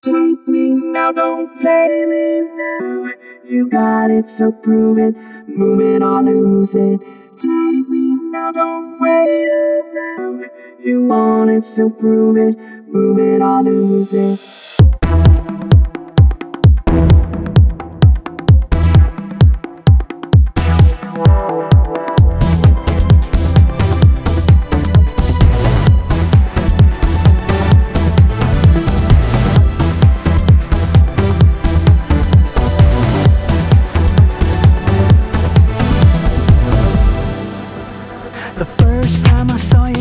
Take 0.00 0.46
me 0.46 0.70
now, 0.92 1.10
don't 1.10 1.60
play 1.60 2.04
me 2.06 2.56
now. 2.56 3.12
You 3.44 3.68
got 3.68 4.12
it, 4.12 4.30
so 4.30 4.52
prove 4.52 4.96
it. 4.96 5.12
Move 5.48 5.80
it 5.80 6.02
or 6.02 6.22
lose 6.22 6.72
it. 6.72 7.00
Take 7.00 7.88
me 7.88 8.30
now, 8.30 8.52
don't 8.52 9.00
wait 9.00 9.48
around. 9.48 10.50
You 10.84 11.08
want 11.08 11.50
it, 11.50 11.64
so 11.64 11.90
prove 11.90 12.36
it. 12.36 12.56
Move 12.86 13.18
it 13.18 13.42
or 13.42 13.60
lose 13.64 14.12
it. 14.12 14.57
The 38.58 38.64
first 38.64 39.24
time 39.24 39.52
I 39.52 39.56
saw 39.56 39.86
you 39.86 39.97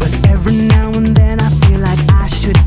But 0.00 0.12
every 0.28 0.56
now 0.56 0.90
and 0.92 1.16
then 1.16 1.38
I 1.40 1.48
feel 1.62 1.78
like 1.78 1.98
I 2.10 2.26
should 2.26 2.58